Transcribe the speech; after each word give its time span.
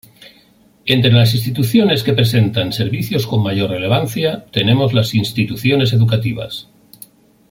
Entre 0.87 1.11
las 1.11 1.35
instituciones 1.35 2.01
que 2.01 2.13
presentan 2.13 2.73
servicios 2.73 3.27
con 3.27 3.43
mayor 3.43 3.69
relevancia 3.69 4.45
tenemos 4.49 4.93
las 4.95 5.13
instituciones 5.13 5.93
educativas. 5.93 6.67